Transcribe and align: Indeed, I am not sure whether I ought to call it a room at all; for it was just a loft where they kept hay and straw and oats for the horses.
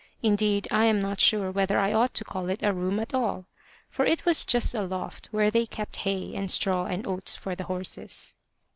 Indeed, 0.23 0.67
I 0.71 0.85
am 0.85 0.99
not 0.99 1.19
sure 1.19 1.51
whether 1.51 1.77
I 1.77 1.93
ought 1.93 2.15
to 2.15 2.23
call 2.23 2.49
it 2.49 2.63
a 2.63 2.73
room 2.73 2.99
at 2.99 3.13
all; 3.13 3.45
for 3.87 4.03
it 4.03 4.25
was 4.25 4.43
just 4.43 4.73
a 4.73 4.81
loft 4.81 5.27
where 5.29 5.51
they 5.51 5.67
kept 5.67 5.97
hay 5.97 6.33
and 6.33 6.49
straw 6.49 6.85
and 6.87 7.05
oats 7.05 7.35
for 7.35 7.53
the 7.53 7.65
horses. 7.65 8.33